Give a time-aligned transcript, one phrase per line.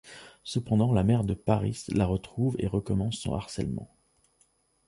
[0.43, 3.95] Cependant, la mère de Paris la retrouve et recommence son harcèlement.